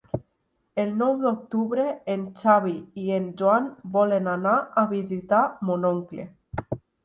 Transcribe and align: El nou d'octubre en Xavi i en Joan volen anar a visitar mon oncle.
El 0.83 0.95
nou 1.01 1.11
d'octubre 1.25 1.85
en 2.15 2.23
Xavi 2.41 2.75
i 3.03 3.15
en 3.19 3.29
Joan 3.43 3.69
volen 4.01 4.33
anar 4.35 4.57
a 4.85 4.89
visitar 4.99 5.47
mon 5.71 5.91
oncle. 5.95 6.31